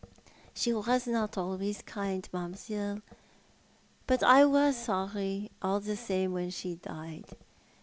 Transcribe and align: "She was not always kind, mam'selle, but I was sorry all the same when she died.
"She 0.55 0.73
was 0.73 1.05
not 1.05 1.37
always 1.37 1.83
kind, 1.83 2.27
mam'selle, 2.33 3.03
but 4.07 4.23
I 4.23 4.45
was 4.45 4.75
sorry 4.75 5.51
all 5.61 5.79
the 5.79 5.95
same 5.95 6.31
when 6.31 6.49
she 6.49 6.73
died. 6.73 7.37